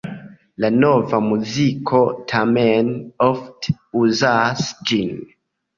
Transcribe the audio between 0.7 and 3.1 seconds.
Nova muziko tamen